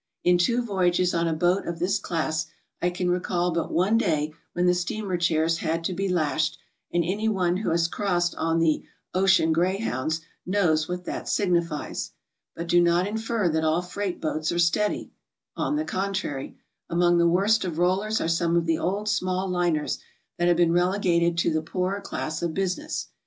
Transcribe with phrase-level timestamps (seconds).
[0.23, 2.47] In two voyages on a boat of this class
[2.81, 6.57] I can recall but one day wihen the steamer chairs had to be lashed,
[6.91, 8.83] and any one who has cro ssed on the
[9.13, 12.13] "ocean grey hounds" knows what that signifies.
[12.55, 15.11] But do not infer that all freight boats are steady.
[15.55, 16.57] On the contrary,
[16.89, 19.99] among the worst oi rollers are some of the old, small liners
[20.39, 23.09] that have been relegated to the poorer class of business.